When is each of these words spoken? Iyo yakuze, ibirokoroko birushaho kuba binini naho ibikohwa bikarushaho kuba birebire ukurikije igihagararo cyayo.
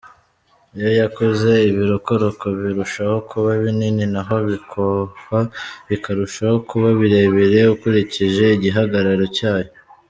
Iyo 0.77 0.89
yakuze, 1.01 1.51
ibirokoroko 1.69 2.45
birushaho 2.59 3.17
kuba 3.29 3.49
binini 3.61 4.05
naho 4.13 4.33
ibikohwa 4.45 5.39
bikarushaho 5.89 6.55
kuba 6.69 6.87
birebire 6.99 7.59
ukurikije 7.75 8.45
igihagararo 8.57 9.25
cyayo. 9.37 9.71